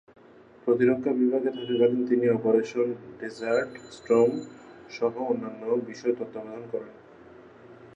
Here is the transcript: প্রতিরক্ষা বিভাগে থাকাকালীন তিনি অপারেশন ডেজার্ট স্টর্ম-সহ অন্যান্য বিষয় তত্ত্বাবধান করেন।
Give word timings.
প্রতিরক্ষা 0.63 1.11
বিভাগে 1.13 1.49
থাকাকালীন 1.49 2.01
তিনি 2.05 2.25
অপারেশন 2.29 2.87
ডেজার্ট 3.19 3.69
স্টর্ম-সহ 3.91 5.13
অন্যান্য 5.29 5.61
বিষয় 5.89 6.13
তত্ত্বাবধান 6.17 6.63
করেন। 6.71 6.93